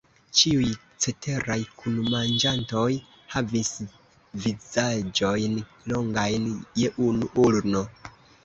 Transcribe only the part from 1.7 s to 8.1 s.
kunmanĝantoj havis vizaĝojn longajn je unu ulno.